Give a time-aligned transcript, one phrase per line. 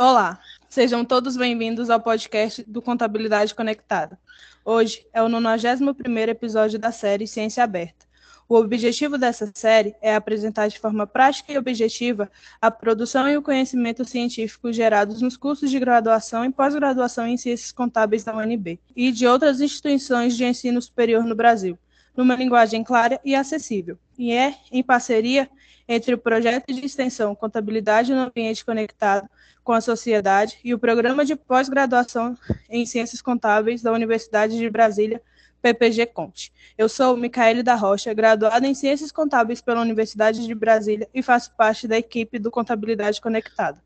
[0.00, 4.16] Olá, sejam todos bem-vindos ao podcast do Contabilidade Conectada.
[4.64, 8.06] Hoje é o 91º episódio da série Ciência Aberta.
[8.48, 12.30] O objetivo dessa série é apresentar de forma prática e objetiva
[12.62, 17.72] a produção e o conhecimento científico gerados nos cursos de graduação e pós-graduação em Ciências
[17.72, 21.76] Contábeis da UNB e de outras instituições de ensino superior no Brasil,
[22.16, 25.50] numa linguagem clara e acessível, e é em parceria
[25.88, 29.28] entre o projeto de extensão Contabilidade no Ambiente Conectado
[29.64, 32.36] com a Sociedade e o Programa de Pós-Graduação
[32.68, 35.22] em Ciências Contábeis da Universidade de Brasília,
[35.62, 36.52] PPG Conte.
[36.76, 41.52] Eu sou Micaele da Rocha, graduada em Ciências Contábeis pela Universidade de Brasília e faço
[41.56, 43.82] parte da equipe do Contabilidade Conectada.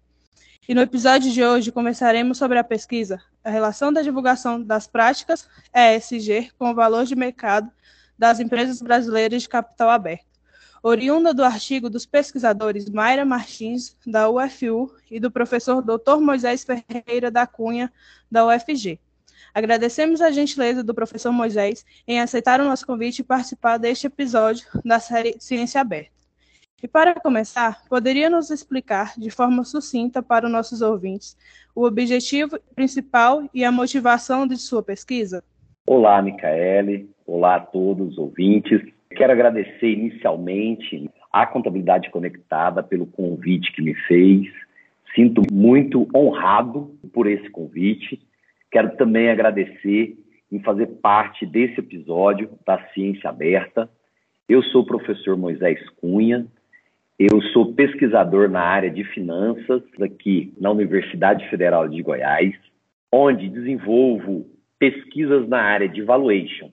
[0.68, 5.48] E no episódio de hoje conversaremos sobre a pesquisa, a relação da divulgação das práticas
[5.74, 7.68] ESG com o valor de mercado
[8.16, 10.24] das empresas brasileiras de capital aberto,
[10.82, 16.18] oriunda do artigo dos pesquisadores Mayra Martins, da UFU, e do professor Dr.
[16.20, 17.92] Moisés Ferreira da Cunha,
[18.30, 18.98] da UFG.
[19.54, 24.66] Agradecemos a gentileza do professor Moisés em aceitar o nosso convite e participar deste episódio
[24.84, 26.10] da série Ciência Aberta.
[26.82, 31.36] E para começar, poderia nos explicar, de forma sucinta para os nossos ouvintes,
[31.76, 35.44] o objetivo principal e a motivação de sua pesquisa?
[35.86, 37.08] Olá, Micaele.
[37.24, 38.82] Olá a todos os ouvintes.
[39.14, 44.46] Quero agradecer inicialmente à Contabilidade Conectada pelo convite que me fez.
[45.14, 48.18] Sinto muito honrado por esse convite
[48.72, 50.16] Quero também agradecer
[50.50, 53.88] em fazer parte desse episódio da Ciência Aberta.
[54.48, 56.46] Eu sou o professor Moisés Cunha,
[57.18, 62.54] eu sou pesquisador na área de finanças aqui na Universidade Federal de Goiás,
[63.12, 64.46] onde desenvolvo
[64.78, 66.70] pesquisas na área de valuation,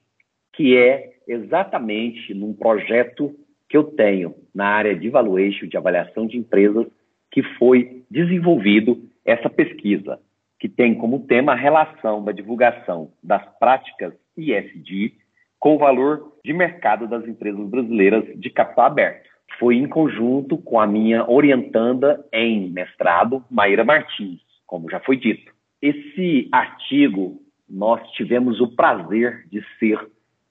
[0.53, 3.33] que é exatamente num projeto
[3.69, 6.87] que eu tenho na área de valuation, de avaliação de empresas,
[7.31, 10.19] que foi desenvolvido essa pesquisa
[10.59, 15.13] que tem como tema a relação da divulgação das práticas ISD
[15.59, 19.29] com o valor de mercado das empresas brasileiras de capital aberto.
[19.57, 25.51] Foi em conjunto com a minha orientanda em mestrado, Maíra Martins, como já foi dito.
[25.81, 27.39] Esse artigo
[27.69, 29.99] nós tivemos o prazer de ser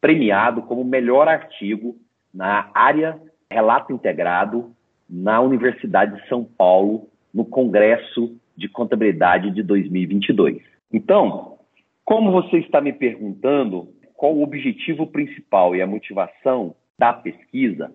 [0.01, 1.97] premiado como melhor artigo
[2.33, 3.21] na área
[3.51, 4.73] relato integrado
[5.09, 10.63] na Universidade de São Paulo, no Congresso de Contabilidade de 2022.
[10.93, 11.59] Então,
[12.05, 17.93] como você está me perguntando qual o objetivo principal e a motivação da pesquisa,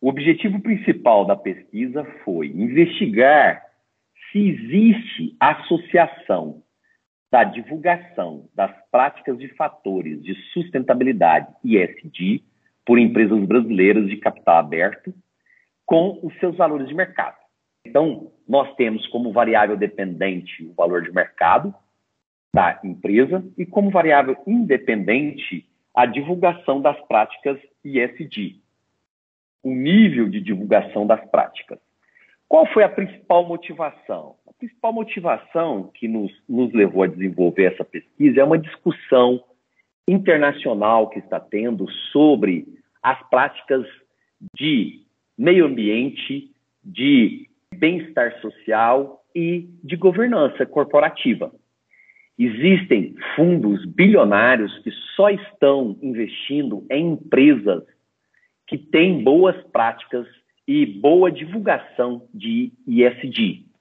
[0.00, 3.62] o objetivo principal da pesquisa foi investigar
[4.30, 6.62] se existe associação
[7.32, 12.44] da divulgação das práticas de fatores de sustentabilidade ESG
[12.84, 15.14] por empresas brasileiras de capital aberto
[15.86, 17.38] com os seus valores de mercado.
[17.86, 21.74] Então, nós temos como variável dependente o valor de mercado
[22.54, 25.66] da empresa e como variável independente
[25.96, 28.60] a divulgação das práticas ISD,
[29.62, 31.78] o nível de divulgação das práticas.
[32.46, 34.36] Qual foi a principal motivação?
[34.62, 39.42] A principal motivação que nos, nos levou a desenvolver essa pesquisa é uma discussão
[40.06, 42.64] internacional que está tendo sobre
[43.02, 43.84] as práticas
[44.56, 45.00] de
[45.36, 46.52] meio ambiente,
[46.84, 51.52] de bem-estar social e de governança corporativa.
[52.38, 57.82] Existem fundos bilionários que só estão investindo em empresas
[58.68, 60.28] que têm boas práticas
[60.68, 63.71] e boa divulgação de ISD,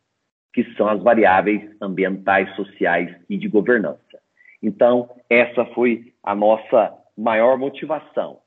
[0.53, 4.19] que são as variáveis ambientais, sociais e de governança.
[4.62, 8.39] Então, essa foi a nossa maior motivação.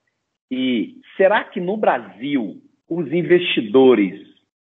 [0.50, 4.20] E será que no Brasil os investidores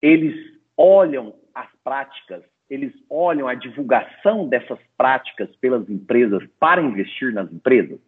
[0.00, 0.34] eles
[0.76, 7.98] olham as práticas, eles olham a divulgação dessas práticas pelas empresas para investir nas empresas?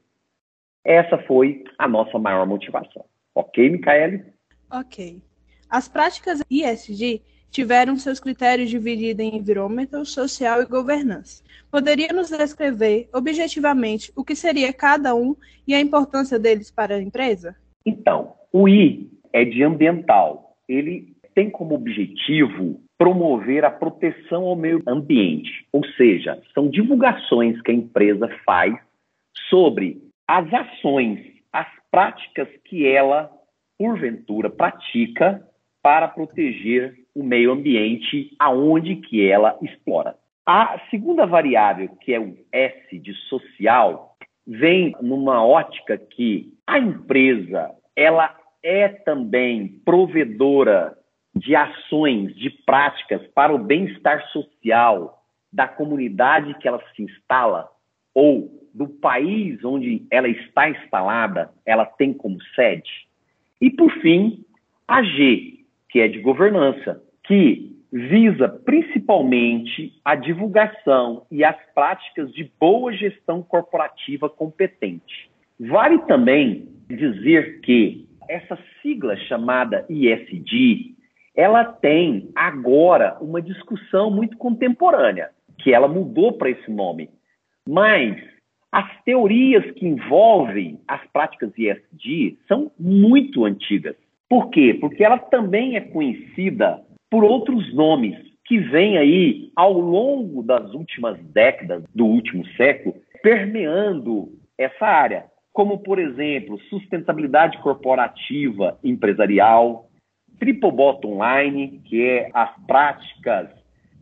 [0.85, 3.05] Essa foi a nossa maior motivação.
[3.35, 4.25] Ok, Micaele?
[4.71, 5.21] Ok.
[5.69, 7.23] As práticas ISG
[7.57, 11.43] tiveram seus critérios divididos em environmental, social e governança.
[11.71, 15.35] Poderia nos descrever objetivamente o que seria cada um
[15.67, 17.57] e a importância deles para a empresa?
[17.87, 20.55] Então, o I é de ambiental.
[20.69, 27.71] Ele tem como objetivo promover a proteção ao meio ambiente, ou seja, são divulgações que
[27.71, 28.77] a empresa faz
[29.49, 31.21] sobre as ações,
[31.51, 33.31] as práticas que ela,
[33.79, 35.43] porventura, pratica
[35.83, 40.15] para proteger o meio ambiente aonde que ela explora.
[40.45, 44.15] A segunda variável, que é o S de social,
[44.47, 50.95] vem numa ótica que a empresa ela é também provedora
[51.35, 57.69] de ações, de práticas para o bem-estar social da comunidade que ela se instala
[58.15, 63.07] ou do país onde ela está instalada, ela tem como sede.
[63.59, 64.45] E, por fim,
[64.87, 72.51] a G, que é de governança, que visa principalmente a divulgação e as práticas de
[72.59, 75.31] boa gestão corporativa competente.
[75.59, 80.95] Vale também dizer que essa sigla chamada ISD,
[81.35, 87.09] ela tem agora uma discussão muito contemporânea, que ela mudou para esse nome.
[87.69, 88.17] Mas
[88.71, 93.97] as teorias que envolvem as práticas ISD são muito antigas.
[94.29, 94.77] Por quê?
[94.81, 96.83] Porque ela também é conhecida
[97.17, 98.15] por outros nomes
[98.45, 104.29] que vêm aí ao longo das últimas décadas do último século permeando
[104.59, 109.89] essa área, como por exemplo, sustentabilidade corporativa empresarial,
[110.39, 113.49] triple bottom line, que é as práticas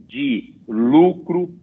[0.01, 1.55] de lucro,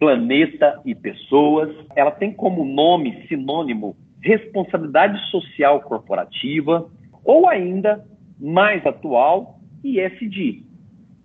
[0.00, 1.68] planeta e pessoas.
[1.94, 6.90] Ela tem como nome sinônimo responsabilidade social corporativa,
[7.22, 8.02] ou ainda
[8.40, 10.63] mais atual, ISD,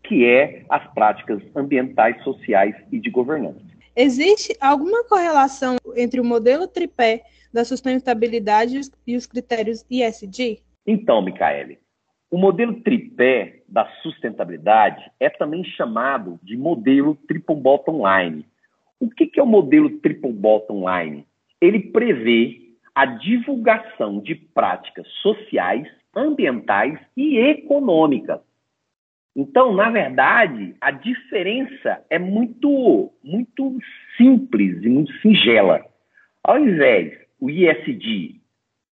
[0.09, 3.61] que é as práticas ambientais, sociais e de governança.
[3.95, 7.21] Existe alguma correlação entre o modelo tripé
[7.53, 10.63] da sustentabilidade e os critérios ISD?
[10.85, 11.77] Então, Micaele,
[12.31, 18.43] o modelo tripé da sustentabilidade é também chamado de modelo triple bottom line.
[18.99, 21.23] O que é o modelo triple bottom line?
[21.61, 22.59] Ele prevê
[22.95, 28.39] a divulgação de práticas sociais, ambientais e econômicas
[29.35, 33.77] então, na verdade, a diferença é muito, muito
[34.17, 35.85] simples e muito singela.
[36.43, 38.35] Ao invés o ISD,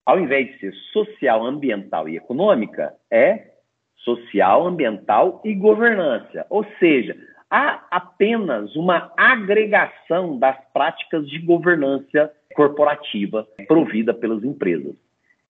[0.06, 3.50] ao invés de ser social, ambiental e econômica, é
[3.96, 6.46] social, ambiental e governança.
[6.48, 7.16] Ou seja,
[7.50, 14.94] há apenas uma agregação das práticas de governança corporativa provida pelas empresas.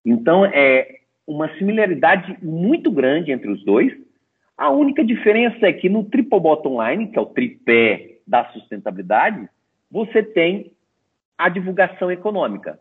[0.04, 0.96] Então, é
[1.26, 3.92] uma similaridade muito grande entre os dois,
[4.60, 9.48] a única diferença é que no triple bottom line, que é o tripé da sustentabilidade,
[9.90, 10.70] você tem
[11.38, 12.78] a divulgação econômica.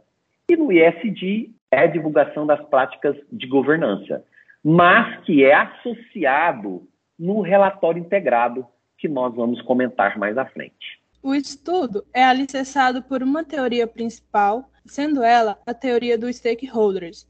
[0.50, 4.26] E no ISD é a divulgação das práticas de governança,
[4.62, 6.86] mas que é associado
[7.18, 8.68] no relatório integrado
[8.98, 11.00] que nós vamos comentar mais à frente.
[11.24, 17.26] O estudo é alicerçado por uma teoria principal, sendo ela a teoria dos stakeholders,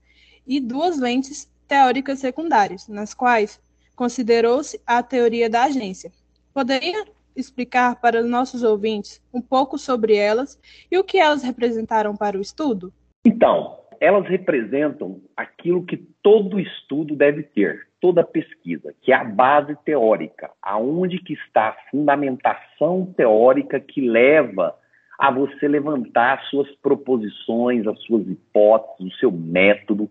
[0.47, 3.61] e duas lentes teóricas secundárias, nas quais
[3.99, 6.09] considerou-se a teoria da agência.
[6.53, 7.03] Poderia
[7.35, 10.57] explicar para os nossos ouvintes um pouco sobre elas
[10.89, 12.93] e o que elas representaram para o estudo?
[13.25, 19.75] Então, elas representam aquilo que todo estudo deve ter, toda pesquisa, que é a base
[19.83, 24.73] teórica, aonde que está a fundamentação teórica que leva
[25.19, 30.09] a você levantar suas proposições, as suas hipóteses, o seu método,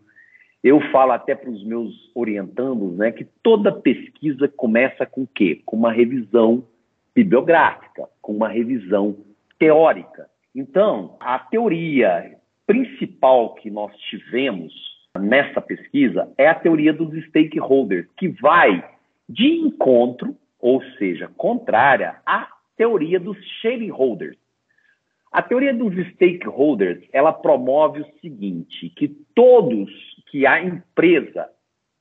[0.63, 5.63] eu falo até para os meus orientandos né, que toda pesquisa começa com o quê?
[5.65, 6.65] Com uma revisão
[7.15, 9.17] bibliográfica, com uma revisão
[9.59, 10.29] teórica.
[10.55, 14.73] Então, a teoria principal que nós tivemos
[15.19, 18.85] nessa pesquisa é a teoria dos stakeholders, que vai
[19.29, 24.37] de encontro, ou seja, contrária à teoria dos shareholders.
[25.31, 29.91] A teoria dos stakeholders, ela promove o seguinte, que todos
[30.31, 31.49] que a empresa,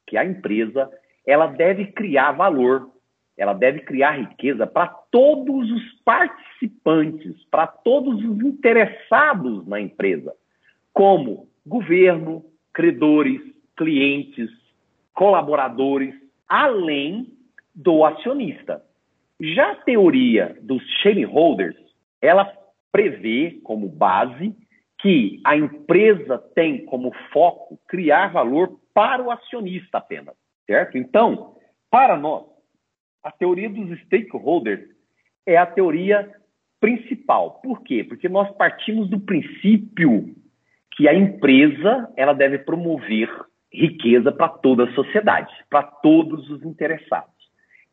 [0.06, 0.90] que a empresa,
[1.26, 2.90] ela deve criar valor,
[3.38, 10.34] ela deve criar riqueza para todos os participantes, para todos os interessados na empresa,
[10.94, 12.44] como governo,
[12.74, 13.42] credores,
[13.76, 14.50] clientes,
[15.14, 16.16] colaboradores,
[16.48, 17.28] além
[17.76, 18.82] do acionista.
[19.40, 21.76] Já a teoria dos shareholders,
[22.22, 22.52] ela
[22.92, 24.56] prevê como base
[25.00, 30.36] que a empresa tem como foco criar valor para o acionista apenas,
[30.66, 30.98] certo?
[30.98, 31.56] Então,
[31.90, 32.46] para nós,
[33.24, 34.90] a teoria dos stakeholders
[35.46, 36.32] é a teoria
[36.80, 37.60] principal.
[37.62, 38.04] Por quê?
[38.04, 40.36] Porque nós partimos do princípio
[40.96, 43.30] que a empresa ela deve promover
[43.72, 47.34] riqueza para toda a sociedade, para todos os interessados,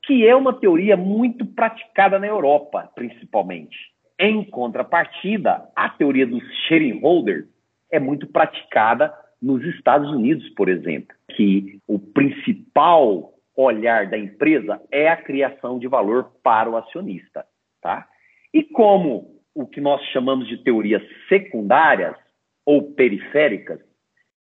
[0.04, 3.93] que é uma teoria muito praticada na Europa, principalmente.
[4.18, 7.46] Em contrapartida, a teoria dos shareholders
[7.90, 15.08] é muito praticada nos Estados Unidos, por exemplo, que o principal olhar da empresa é
[15.08, 17.44] a criação de valor para o acionista,
[17.80, 18.08] tá?
[18.52, 22.16] E como o que nós chamamos de teorias secundárias
[22.64, 23.80] ou periféricas,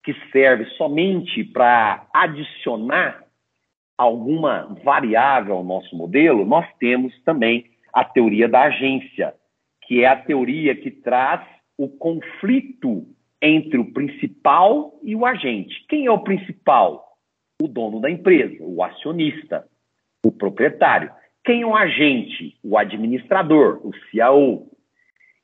[0.04, 3.24] que serve somente para adicionar
[3.98, 9.34] alguma variável ao nosso modelo, nós temos também a teoria da agência,
[9.94, 11.42] que é a teoria que traz
[11.78, 13.06] o conflito
[13.40, 15.86] entre o principal e o agente.
[15.88, 17.16] Quem é o principal?
[17.62, 19.68] O dono da empresa, o acionista,
[20.26, 21.12] o proprietário.
[21.46, 22.58] Quem é o agente?
[22.64, 24.66] O administrador, o CAO.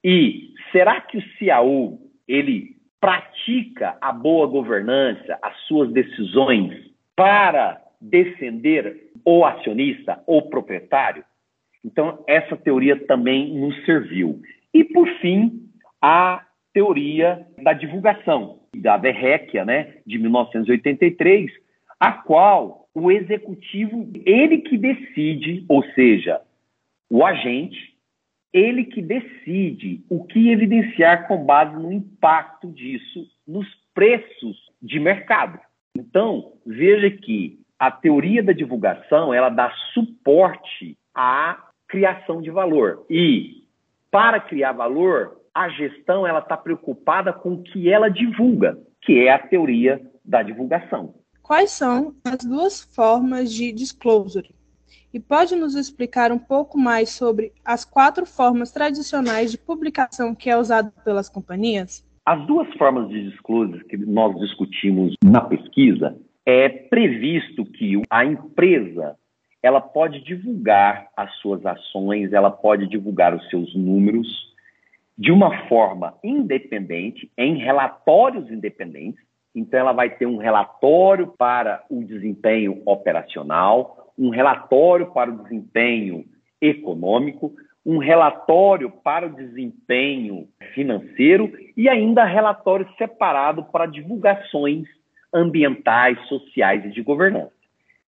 [0.04, 9.12] E será que o CAO ele pratica a boa governança, as suas decisões para defender
[9.24, 11.24] o acionista ou proprietário?
[11.84, 14.42] Então, essa teoria também nos serviu.
[14.74, 15.70] E, por fim,
[16.02, 21.52] a teoria da divulgação, da Verrecchia, né, de 1983,
[22.00, 26.42] a qual o executivo, ele que decide, ou seja,
[27.10, 27.96] o agente,
[28.54, 35.60] ele que decide o que evidenciar com base no impacto disso nos preços de mercado.
[35.98, 43.06] Então, veja que a teoria da divulgação, ela dá suporte à criação de valor.
[43.10, 43.66] E
[44.10, 49.34] para criar valor, a gestão ela está preocupada com o que ela divulga, que é
[49.34, 51.16] a teoria da divulgação.
[51.42, 54.54] Quais são as duas formas de disclosure?
[55.12, 60.50] E pode nos explicar um pouco mais sobre as quatro formas tradicionais de publicação que
[60.50, 62.08] é usada pelas companhias?
[62.24, 66.16] As duas formas de disclosure que nós discutimos na pesquisa
[66.46, 69.18] é previsto que a empresa
[69.62, 74.28] ela pode divulgar as suas ações, ela pode divulgar os seus números
[75.18, 79.22] de uma forma independente, em relatórios independentes.
[79.54, 86.24] Então, ela vai ter um relatório para o desempenho operacional, um relatório para o desempenho
[86.62, 87.54] econômico,
[87.86, 94.88] um relatório para o desempenho financeiro e ainda relatório separado para divulgações
[95.34, 97.59] ambientais, sociais e de governança.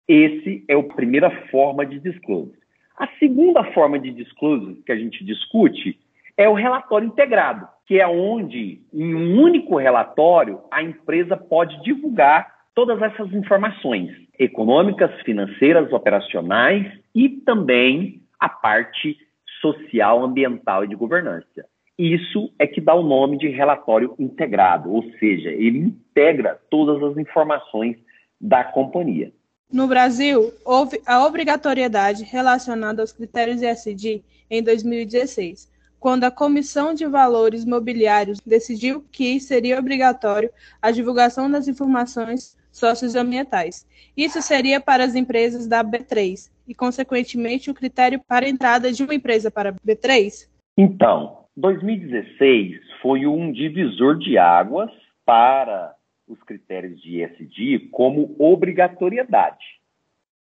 [0.10, 2.58] Esse é a primeira forma de disclosure.
[2.98, 6.00] A segunda forma de disclosure que a gente discute
[6.36, 12.52] é o relatório integrado, que é onde, em um único relatório, a empresa pode divulgar
[12.74, 19.16] todas essas informações econômicas, financeiras, operacionais e também a parte
[19.62, 21.66] social, ambiental e de governança.
[22.00, 27.16] Isso é que dá o nome de relatório integrado, ou seja, ele integra todas as
[27.18, 27.96] informações
[28.42, 29.32] da companhia.
[29.72, 37.06] No Brasil, houve a obrigatoriedade relacionada aos critérios ESG em 2016, quando a Comissão de
[37.06, 40.50] Valores Mobiliários decidiu que seria obrigatório
[40.82, 43.86] a divulgação das informações socioambientais.
[44.18, 49.04] Isso seria para as empresas da B3 e, consequentemente, o critério para a entrada de
[49.04, 50.48] uma empresa para a B3?
[50.76, 54.90] Então, 2016 foi um divisor de águas
[55.24, 55.94] para
[56.30, 59.66] os critérios de ESG como obrigatoriedade.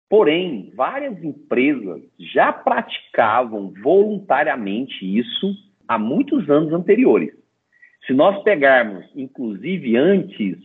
[0.09, 5.53] Porém, várias empresas já praticavam voluntariamente isso
[5.87, 7.31] há muitos anos anteriores.
[8.07, 10.57] Se nós pegarmos, inclusive antes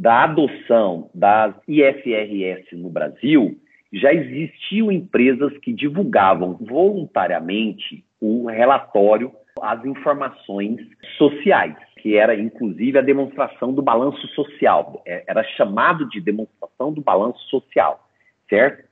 [0.00, 3.56] da adoção das IFRS no Brasil,
[3.92, 10.80] já existiam empresas que divulgavam voluntariamente o relatório, as informações
[11.16, 17.00] sociais que era inclusive a demonstração do balanço social, é, era chamado de demonstração do
[17.00, 18.06] balanço social,
[18.46, 18.86] certo?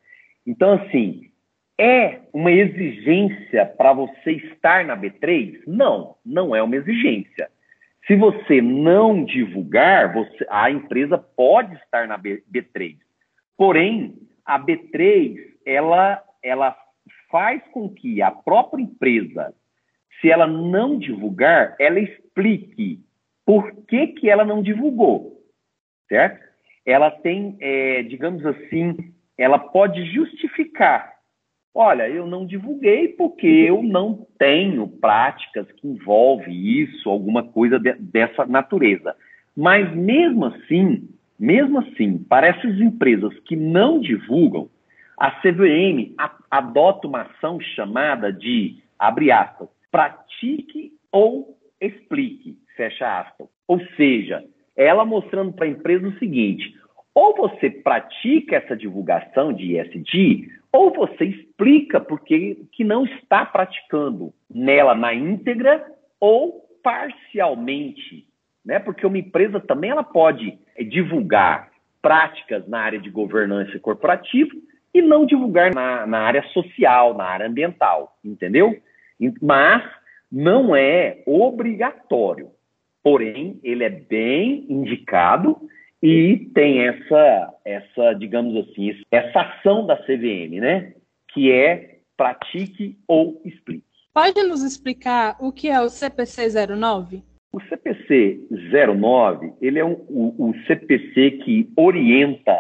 [0.47, 1.31] Então, assim,
[1.79, 5.61] é uma exigência para você estar na B3?
[5.67, 7.51] Não, não é uma exigência.
[8.07, 12.97] Se você não divulgar, você, a empresa pode estar na B, B3.
[13.59, 16.75] Porém, a B3 ela, ela
[17.31, 19.55] faz com que a própria empresa
[20.23, 23.01] se ela não divulgar, ela explique
[23.45, 25.43] por que, que ela não divulgou,
[26.09, 26.41] certo?
[26.87, 31.13] Ela tem, é, digamos assim, ela pode justificar.
[31.75, 37.93] Olha, eu não divulguei porque eu não tenho práticas que envolvem isso, alguma coisa de,
[37.95, 39.17] dessa natureza.
[39.57, 44.69] Mas mesmo assim, mesmo assim, para essas empresas que não divulgam,
[45.19, 46.15] a CVM
[46.51, 53.47] adota uma ação chamada de, abre aspas, pratique ou explique, fecha aspas.
[53.69, 54.43] Ou seja,
[54.75, 56.75] ela mostrando para a empresa o seguinte:
[57.15, 64.33] ou você pratica essa divulgação de ESG, ou você explica porque que não está praticando
[64.51, 65.87] nela na íntegra
[66.19, 68.27] ou parcialmente,
[68.65, 68.79] né?
[68.79, 70.59] Porque uma empresa também ela pode
[70.89, 71.71] divulgar
[72.01, 74.51] práticas na área de governança corporativa
[74.95, 78.77] e não divulgar na, na área social, na área ambiental, entendeu?
[79.41, 79.83] Mas
[80.31, 82.51] não é obrigatório.
[83.03, 85.69] Porém, ele é bem indicado
[86.03, 90.95] e tem essa, essa, digamos assim, essa ação da CVM, né?
[91.33, 93.85] Que é pratique ou explique.
[94.15, 97.23] Pode nos explicar o que é o CPC 09?
[97.53, 102.57] O CPC 09, ele é um, o, o, CPC que orienta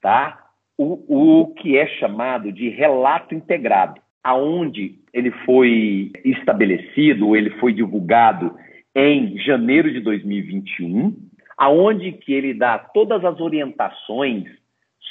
[0.00, 7.72] tá, o, o que é chamado de relato integrado, aonde ele foi estabelecido, ele foi
[7.72, 8.54] divulgado
[8.94, 11.16] em janeiro de 2021,
[11.56, 14.44] aonde que ele dá todas as orientações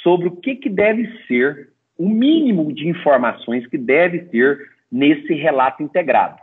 [0.02, 4.58] sobre o que, que deve ser o mínimo de informações que deve ter
[4.90, 6.40] nesse relato integrado.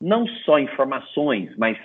[0.00, 1.76] Não só informações, mas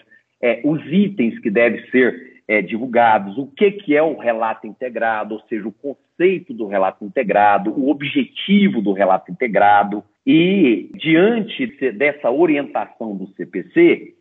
[0.42, 5.36] é, os itens que devem ser é, divulgados, o que, que é o relato integrado,
[5.36, 10.04] ou seja, o conceito do relato integrado, o objetivo do relato integrado.
[10.26, 14.16] E, diante dessa orientação do CPC,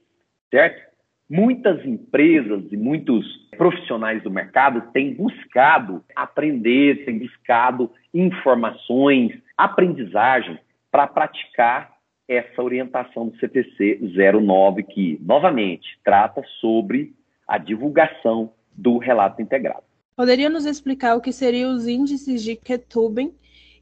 [0.50, 0.88] certo?
[1.28, 3.26] Muitas empresas e muitos
[3.58, 10.58] profissionais do mercado têm buscado aprender, têm buscado informações, aprendizagem
[10.90, 11.92] para praticar
[12.26, 17.12] essa orientação do CPC 09, que, novamente, trata sobre
[17.46, 19.82] a divulgação do relato integrado.
[20.16, 23.32] Poderia nos explicar o que seriam os índices de Ketubin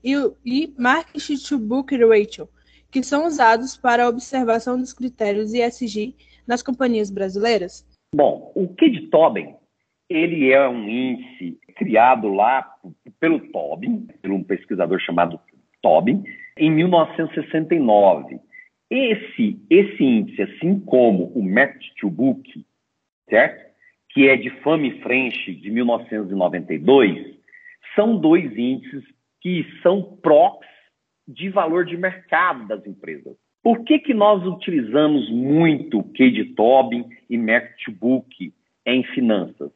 [0.06, 1.92] e, e Market to Book
[2.92, 6.14] que são usados para a observação dos critérios ESG
[6.46, 7.84] nas companhias brasileiras?
[8.14, 9.54] Bom, o KID Tobin,
[10.08, 12.72] ele é um índice criado lá
[13.18, 15.40] pelo Tobin, por um pesquisador chamado
[15.82, 16.22] Tobin,
[16.56, 18.38] em 1969.
[18.88, 22.64] Esse, esse índice, assim como o Match to Book,
[23.28, 23.66] certo?
[24.10, 27.36] que é de Fame French, de 1992,
[27.94, 29.04] são dois índices
[29.46, 30.66] que são prox
[31.28, 33.36] de valor de mercado das empresas.
[33.62, 38.52] Por que, que nós utilizamos muito Cade Tobin e MacBook
[38.84, 39.70] em finanças?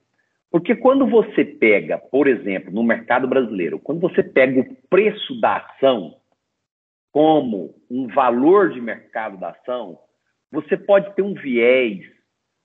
[0.50, 5.58] Porque quando você pega, por exemplo, no mercado brasileiro, quando você pega o preço da
[5.58, 6.16] ação
[7.12, 10.00] como um valor de mercado da ação,
[10.50, 12.00] você pode ter um viés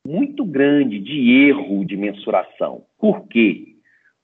[0.07, 2.83] muito grande de erro de mensuração.
[2.97, 3.75] Por quê?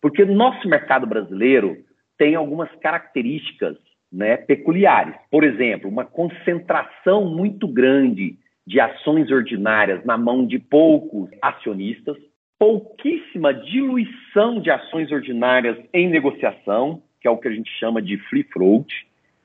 [0.01, 1.77] Porque o nosso mercado brasileiro
[2.21, 3.75] tem algumas características
[4.13, 5.15] né, peculiares.
[5.31, 12.15] Por exemplo, uma concentração muito grande de ações ordinárias na mão de poucos acionistas,
[12.59, 18.19] pouquíssima diluição de ações ordinárias em negociação, que é o que a gente chama de
[18.29, 18.93] free float,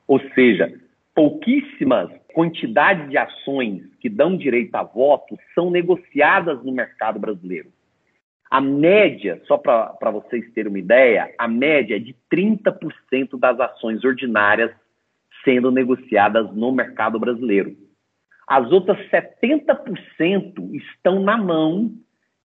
[0.06, 0.70] ou seja,
[1.14, 7.70] pouquíssimas quantidades de ações que dão direito a voto são negociadas no mercado brasileiro.
[8.50, 14.04] A média, só para vocês terem uma ideia, a média é de 30% das ações
[14.04, 14.70] ordinárias
[15.44, 17.76] sendo negociadas no mercado brasileiro.
[18.46, 21.92] As outras 70% estão na mão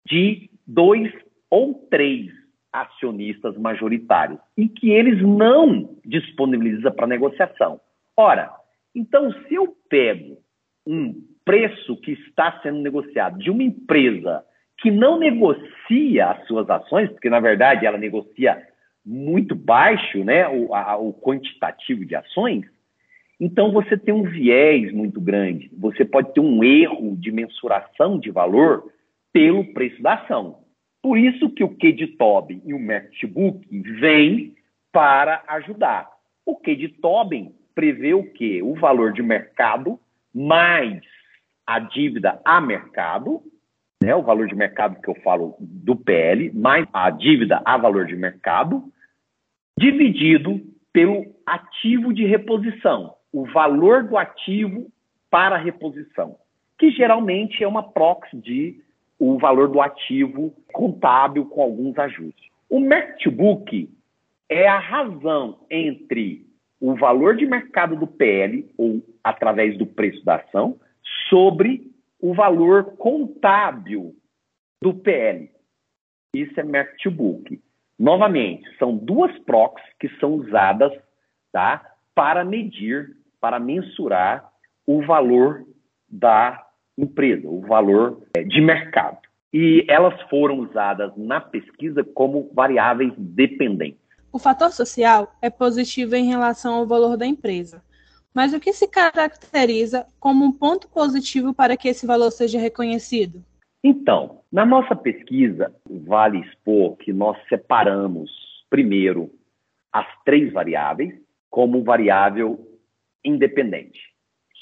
[0.05, 1.11] de dois
[1.49, 2.31] ou três
[2.73, 7.79] acionistas majoritários e que eles não disponibilizam para negociação.
[8.17, 8.51] Ora,
[8.95, 10.37] então se eu pego
[10.87, 11.13] um
[11.45, 14.43] preço que está sendo negociado de uma empresa
[14.82, 18.62] que não negocia as suas ações, porque na verdade ela negocia
[19.06, 22.65] muito baixo né, o, a, o quantitativo de ações,
[23.39, 25.72] então você tem um viés muito grande.
[25.80, 28.91] Você pode ter um erro de mensuração de valor
[29.34, 30.60] pelo preço da ação.
[31.02, 32.15] Por isso que o QD
[32.63, 33.65] e o MacBook
[34.00, 34.54] vêm
[34.91, 36.08] para ajudar.
[36.46, 36.96] O QD
[37.74, 38.62] prevê o quê?
[38.62, 40.00] O valor de mercado
[40.32, 41.02] mais
[41.65, 43.41] a dívida a mercado,
[44.01, 48.07] né, o valor de mercado que eu falo do PL, mais a dívida a valor
[48.07, 48.83] de mercado,
[49.77, 50.59] dividido
[50.91, 54.87] pelo ativo de reposição, o valor do ativo
[55.29, 56.35] para reposição,
[56.77, 58.81] que geralmente é uma proxy de
[59.19, 62.49] o valor do ativo contábil com alguns ajustes.
[62.67, 63.87] O MacBook
[64.49, 66.45] é a razão entre
[66.79, 70.77] o valor de mercado do PL, ou através do preço da ação,
[71.29, 71.90] sobre
[72.34, 74.15] valor contábil
[74.81, 75.49] do PL.
[76.36, 77.62] Isso é mark to book.
[77.99, 80.91] Novamente, são duas proxies que são usadas
[81.51, 84.49] tá, para medir, para mensurar
[84.88, 85.65] o valor
[86.10, 86.65] da
[86.97, 89.19] empresa, o valor é, de mercado.
[89.53, 93.99] E elas foram usadas na pesquisa como variáveis dependentes.
[94.31, 97.84] O fator social é positivo em relação ao valor da empresa,
[98.34, 103.44] mas o que se caracteriza como um ponto positivo para que esse valor seja reconhecido?
[103.84, 108.30] Então, na nossa pesquisa, vale expor que nós separamos
[108.70, 109.32] primeiro
[109.91, 111.13] as três variáveis
[111.50, 112.60] como variável
[113.24, 114.00] independente: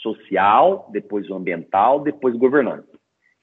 [0.01, 2.87] social, depois ambiental, depois governança.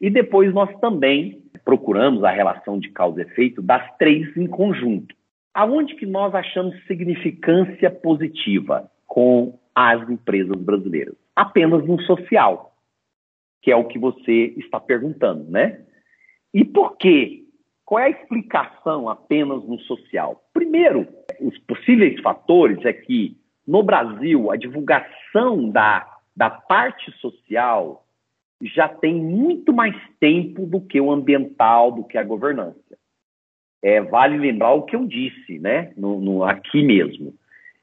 [0.01, 5.15] E depois nós também procuramos a relação de causa e efeito das três em conjunto.
[5.55, 11.15] Aonde que nós achamos significância positiva com as empresas brasileiras?
[11.37, 12.75] Apenas no social,
[13.61, 15.85] que é o que você está perguntando, né?
[16.55, 17.45] E por quê?
[17.85, 20.43] Qual é a explicação apenas no social?
[20.53, 21.07] Primeiro,
[21.41, 23.37] os possíveis fatores é que
[23.67, 28.05] no Brasil a divulgação da, da parte social
[28.63, 32.81] já tem muito mais tempo do que o ambiental, do que a governança.
[33.83, 37.35] É, vale lembrar o que eu disse, né, no, no aqui mesmo.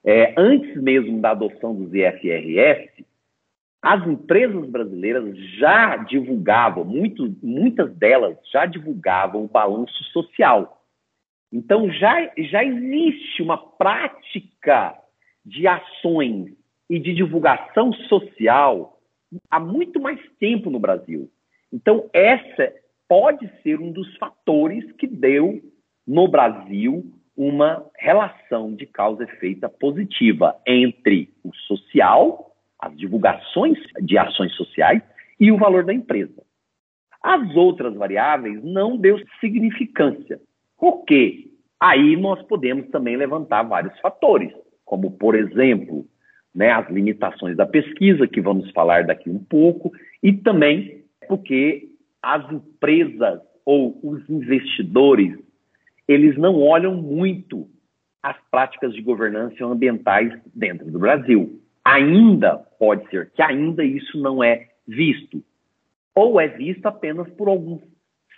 [0.05, 3.05] É, antes mesmo da adoção dos IFRS,
[3.81, 10.81] as empresas brasileiras já divulgavam, muito, muitas delas já divulgavam o balanço social.
[11.51, 14.97] Então já, já existe uma prática
[15.45, 16.53] de ações
[16.89, 18.99] e de divulgação social
[19.49, 21.29] há muito mais tempo no Brasil.
[21.71, 22.73] Então, essa
[23.07, 25.61] pode ser um dos fatores que deu
[26.05, 34.17] no Brasil uma relação de causa e efeito positiva entre o social as divulgações de
[34.17, 35.01] ações sociais
[35.39, 36.43] e o valor da empresa.
[37.21, 40.39] As outras variáveis não deu significância.
[40.77, 41.47] Por quê?
[41.79, 44.51] Aí nós podemos também levantar vários fatores,
[44.83, 46.05] como, por exemplo,
[46.53, 49.91] né, as limitações da pesquisa, que vamos falar daqui um pouco,
[50.21, 51.89] e também porque
[52.21, 55.37] as empresas ou os investidores,
[56.07, 57.67] eles não olham muito
[58.21, 64.43] as práticas de governança ambientais dentro do Brasil ainda pode ser que ainda isso não
[64.43, 65.43] é visto,
[66.15, 67.81] ou é visto apenas por alguns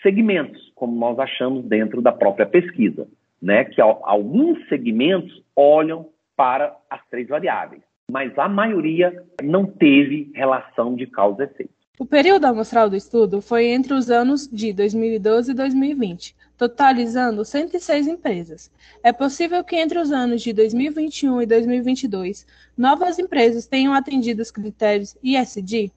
[0.01, 3.07] segmentos, como nós achamos dentro da própria pesquisa,
[3.41, 3.65] né?
[3.65, 11.07] Que alguns segmentos olham para as três variáveis, mas a maioria não teve relação de
[11.07, 11.74] causa e efeito.
[11.97, 18.07] O período amostral do estudo foi entre os anos de 2012 e 2020, totalizando 106
[18.07, 18.69] empresas.
[19.01, 22.45] É possível que entre os anos de 2021 e 2022,
[22.77, 25.89] novas empresas tenham atendido os critérios ISD?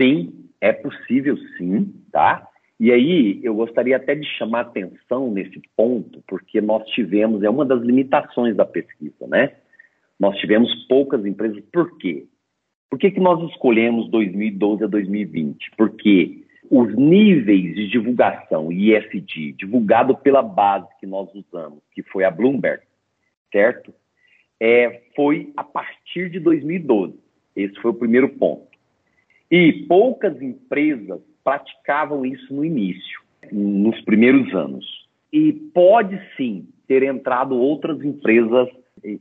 [0.00, 2.46] Sim, é possível sim, tá?
[2.78, 7.64] E aí eu gostaria até de chamar atenção nesse ponto, porque nós tivemos, é uma
[7.64, 9.52] das limitações da pesquisa, né?
[10.18, 12.26] Nós tivemos poucas empresas, por quê?
[12.90, 15.70] Por que, que nós escolhemos 2012 a 2020?
[15.76, 22.30] Porque os níveis de divulgação ISD, divulgado pela base que nós usamos, que foi a
[22.30, 22.82] Bloomberg,
[23.52, 23.94] certo?
[24.58, 27.14] É, foi a partir de 2012.
[27.54, 28.68] Esse foi o primeiro ponto.
[29.50, 34.84] E poucas empresas praticavam isso no início, nos primeiros anos.
[35.32, 38.68] E pode sim ter entrado outras empresas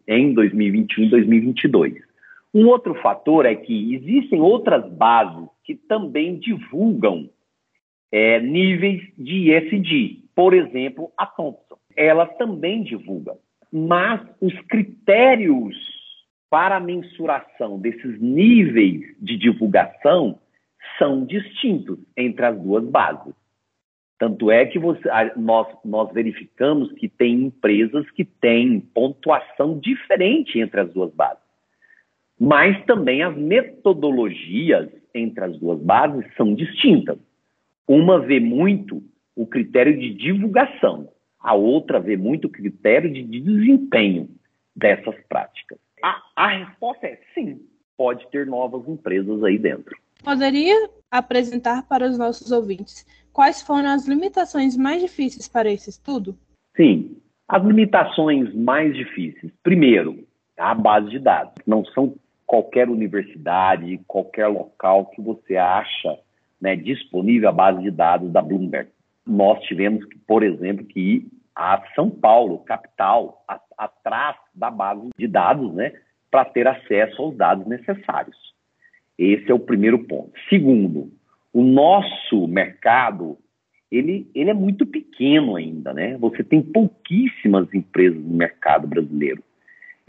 [0.08, 2.09] em 2021 e 2022.
[2.54, 7.30] Um outro fator é que existem outras bases que também divulgam
[8.12, 10.24] é, níveis de ESG.
[10.36, 11.78] Por exemplo, a Thompson.
[11.96, 13.34] Ela também divulga.
[13.72, 15.76] Mas os critérios
[16.50, 20.40] para a mensuração desses níveis de divulgação
[20.98, 23.36] são distintos entre as duas bases.
[24.18, 25.08] Tanto é que você,
[25.38, 31.49] nós, nós verificamos que tem empresas que têm pontuação diferente entre as duas bases
[32.40, 37.18] mas também as metodologias entre as duas bases são distintas.
[37.88, 39.04] Uma vê muito
[39.36, 44.30] o critério de divulgação, a outra vê muito o critério de desempenho
[44.76, 45.78] dessas práticas.
[46.04, 47.60] A, a resposta é sim,
[47.98, 49.98] pode ter novas empresas aí dentro.
[50.24, 56.38] Poderia apresentar para os nossos ouvintes quais foram as limitações mais difíceis para esse estudo?
[56.76, 59.52] Sim, as limitações mais difíceis.
[59.64, 61.54] Primeiro, a base de dados.
[61.66, 62.16] Não são
[62.50, 66.18] qualquer universidade, qualquer local que você acha
[66.60, 68.90] né, disponível a base de dados da Bloomberg.
[69.24, 75.28] Nós tivemos, por exemplo, que ir a São Paulo, capital, a, atrás da base de
[75.28, 75.94] dados, né,
[76.32, 78.36] para ter acesso aos dados necessários.
[79.16, 80.32] Esse é o primeiro ponto.
[80.50, 81.12] Segundo,
[81.54, 83.38] o nosso mercado
[83.92, 86.18] ele, ele é muito pequeno ainda, né?
[86.18, 89.44] Você tem pouquíssimas empresas no mercado brasileiro.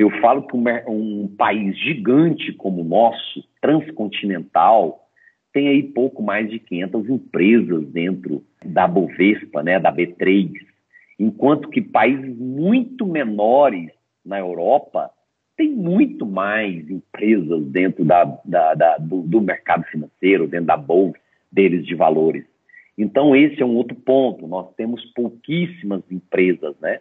[0.01, 5.07] Eu falo que um, país gigante como o nosso, transcontinental,
[5.53, 10.53] tem aí pouco mais de 500 empresas dentro da Bovespa, né, da B3,
[11.19, 13.91] enquanto que países muito menores
[14.25, 15.11] na Europa
[15.55, 21.21] têm muito mais empresas dentro da, da, da, do, do, mercado financeiro, dentro da bolsa
[21.53, 22.47] deles de valores.
[22.97, 24.47] Então esse é um outro ponto.
[24.47, 27.01] Nós temos pouquíssimas empresas, né?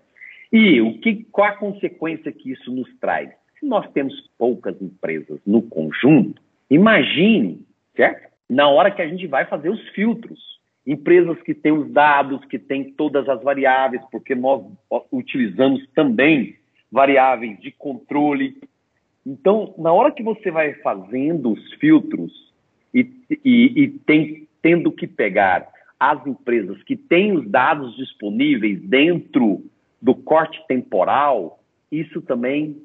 [0.52, 3.30] E o que, qual a consequência que isso nos traz?
[3.60, 7.62] Se nós temos poucas empresas no conjunto, imagine,
[7.96, 8.30] certo?
[8.50, 10.40] Na hora que a gente vai fazer os filtros.
[10.88, 14.64] Empresas que têm os dados, que têm todas as variáveis, porque nós
[15.12, 16.56] utilizamos também
[16.92, 18.58] variáveis de controle.
[19.24, 22.32] Então, na hora que você vai fazendo os filtros
[22.92, 23.08] e,
[23.46, 25.68] e, e tem, tendo que pegar
[26.00, 29.64] as empresas que têm os dados disponíveis dentro
[30.02, 31.60] do corte temporal,
[31.92, 32.78] isso também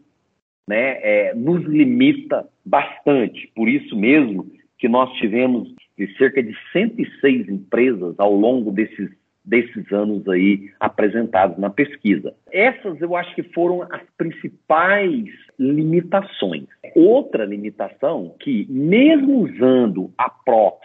[0.69, 3.51] né, é, nos limita bastante.
[3.55, 5.75] Por isso mesmo que nós tivemos
[6.19, 9.11] cerca de 106 empresas ao longo desses,
[9.45, 12.35] desses anos aí apresentados na pesquisa.
[12.51, 15.27] Essas eu acho que foram as principais
[15.59, 16.67] limitações.
[16.95, 20.79] Outra limitação que, mesmo usando a Prox,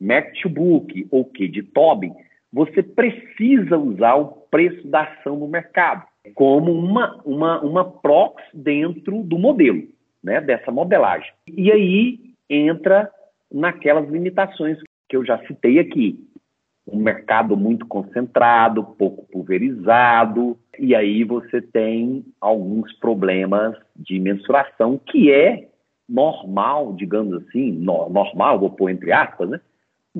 [0.00, 2.12] Mac to Book ou KDTOB,
[2.52, 9.22] você precisa usar o preço da ação no mercado como uma, uma, uma prox dentro
[9.22, 9.82] do modelo,
[10.22, 11.32] né, dessa modelagem.
[11.48, 13.10] E aí entra
[13.50, 16.18] naquelas limitações que eu já citei aqui.
[16.86, 25.32] Um mercado muito concentrado, pouco pulverizado, e aí você tem alguns problemas de mensuração, que
[25.32, 25.68] é
[26.08, 29.60] normal, digamos assim, no, normal, vou pôr entre aspas, né,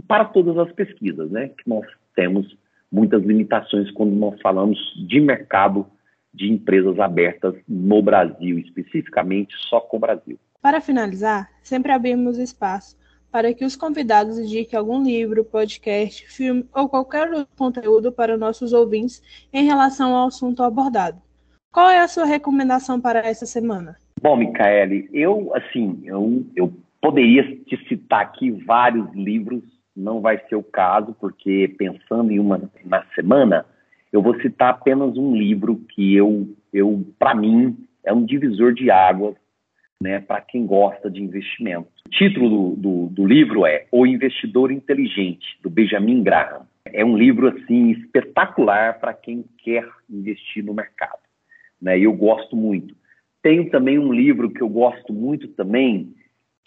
[0.07, 2.57] para todas as pesquisas, né, que nós temos
[2.91, 5.87] muitas limitações quando nós falamos de mercado
[6.33, 10.39] de empresas abertas no Brasil, especificamente só com o Brasil.
[10.61, 12.97] Para finalizar, sempre abrimos espaço
[13.31, 18.75] para que os convidados indiquem algum livro, podcast, filme ou qualquer outro conteúdo para nossos
[18.75, 19.23] ouvintes
[19.53, 21.21] em relação ao assunto abordado.
[21.73, 23.97] Qual é a sua recomendação para essa semana?
[24.21, 29.65] Bom, Micaele, eu assim, eu, eu poderia te citar aqui vários livros
[29.97, 33.67] não vai ser o caso, porque pensando em uma na semana,
[34.13, 38.91] eu vou citar apenas um livro que eu, eu para mim, é um divisor de
[38.91, 39.35] águas
[40.03, 41.89] né, para quem gosta de investimento.
[42.07, 46.67] O título do, do, do, livro é O Investidor Inteligente, do Benjamin Graham.
[46.87, 51.21] É um livro assim espetacular para quem quer investir no mercado.
[51.81, 52.95] Né, eu gosto muito.
[53.43, 56.13] Tenho também um livro que eu gosto muito também,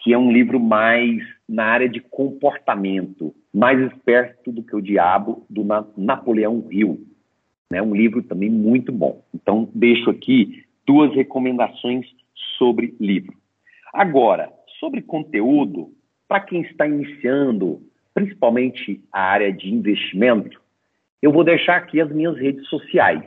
[0.00, 5.44] que é um livro mais na área de comportamento, mais esperto do que o diabo,
[5.48, 7.06] do Na Napoleão Hill.
[7.70, 7.82] Né?
[7.82, 9.24] um livro também muito bom.
[9.34, 12.06] Então, deixo aqui duas recomendações
[12.56, 13.34] sobre livro.
[13.92, 15.90] Agora, sobre conteúdo,
[16.28, 17.82] para quem está iniciando,
[18.14, 20.60] principalmente a área de investimento,
[21.20, 23.22] eu vou deixar aqui as minhas redes sociais.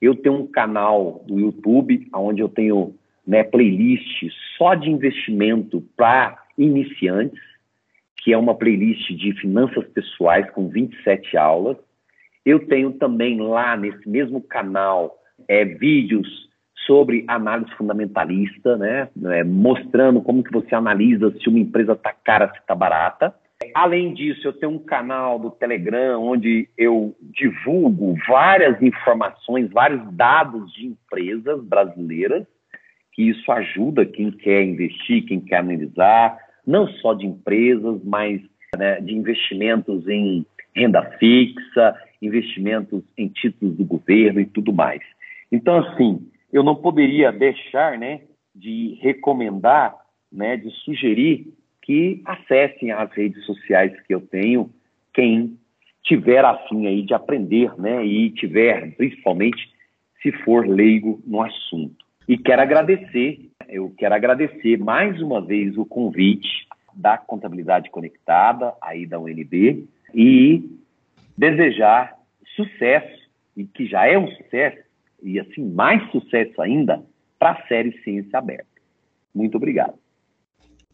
[0.00, 2.94] Eu tenho um canal do YouTube, onde eu tenho
[3.26, 4.24] né, playlist
[4.56, 7.40] só de investimento para iniciantes,
[8.18, 11.76] que é uma playlist de finanças pessoais com 27 aulas.
[12.44, 16.50] Eu tenho também lá nesse mesmo canal é, vídeos
[16.86, 22.52] sobre análise fundamentalista, né, é, mostrando como que você analisa se uma empresa está cara,
[22.52, 23.34] se está barata.
[23.74, 30.72] Além disso, eu tenho um canal do Telegram onde eu divulgo várias informações, vários dados
[30.72, 32.44] de empresas brasileiras
[33.12, 38.40] que isso ajuda quem quer investir, quem quer analisar, não só de empresas, mas
[38.76, 45.02] né, de investimentos em renda fixa, investimentos em títulos do governo e tudo mais.
[45.50, 48.22] Então, assim, eu não poderia deixar né,
[48.54, 49.94] de recomendar,
[50.32, 54.70] né, de sugerir que acessem as redes sociais que eu tenho,
[55.12, 55.58] quem
[56.02, 59.70] tiver afim aí de aprender, né, e tiver, principalmente,
[60.22, 62.02] se for leigo no assunto.
[62.28, 69.06] E quero agradecer, eu quero agradecer mais uma vez o convite da Contabilidade Conectada, aí
[69.06, 70.78] da UNB, e
[71.36, 72.16] desejar
[72.54, 73.22] sucesso,
[73.56, 74.82] e que já é um sucesso,
[75.22, 77.02] e assim, mais sucesso ainda,
[77.38, 78.66] para a série Ciência Aberta.
[79.34, 79.94] Muito obrigado.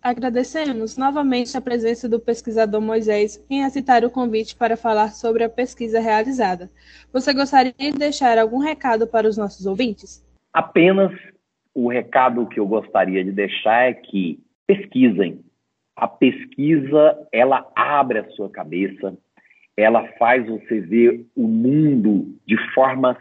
[0.01, 5.49] Agradecemos novamente a presença do pesquisador Moisés em aceitar o convite para falar sobre a
[5.49, 6.71] pesquisa realizada.
[7.13, 10.25] Você gostaria de deixar algum recado para os nossos ouvintes?
[10.53, 11.13] Apenas
[11.75, 15.41] o recado que eu gostaria de deixar é que pesquisem.
[15.97, 19.17] A pesquisa, ela abre a sua cabeça,
[19.77, 23.17] ela faz você ver o mundo de formas,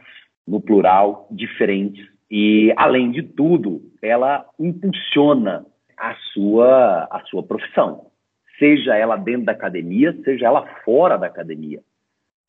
[0.48, 2.08] no plural, diferentes.
[2.32, 5.66] E, além de tudo, ela impulsiona
[5.98, 8.08] a sua, a sua profissão,
[8.60, 11.82] seja ela dentro da academia, seja ela fora da academia.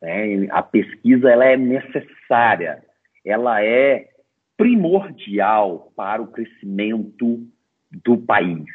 [0.01, 2.81] É, a pesquisa ela é necessária,
[3.25, 4.08] ela é
[4.59, 7.47] primordial para o crescimento
[8.03, 8.65] do país,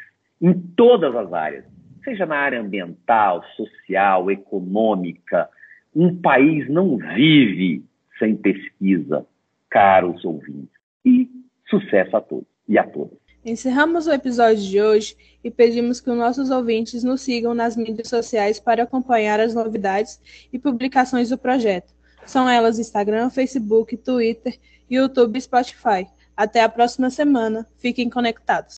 [0.41, 1.63] em todas as áreas,
[2.03, 5.47] seja na área ambiental, social, econômica.
[5.95, 7.85] Um país não vive
[8.17, 9.27] sem pesquisa,
[9.69, 10.75] caros ouvintes.
[11.05, 11.29] E
[11.69, 13.19] sucesso a todos e a todas.
[13.45, 18.07] Encerramos o episódio de hoje e pedimos que os nossos ouvintes nos sigam nas mídias
[18.07, 20.19] sociais para acompanhar as novidades
[20.51, 21.94] e publicações do projeto.
[22.25, 24.59] São elas Instagram, Facebook, Twitter
[24.89, 26.07] YouTube e Spotify.
[26.35, 27.67] Até a próxima semana.
[27.77, 28.77] Fiquem conectados.